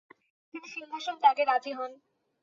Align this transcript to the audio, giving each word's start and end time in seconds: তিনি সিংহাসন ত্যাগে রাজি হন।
তিনি 0.53 0.67
সিংহাসন 0.67 1.15
ত্যাগে 1.21 1.43
রাজি 1.45 1.71
হন। 1.77 1.91